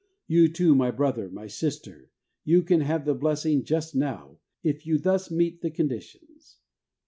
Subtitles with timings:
[0.25, 2.09] You too, my brother, my sister,
[2.43, 6.57] you can have the blessing just now, if you thus meet the conditions.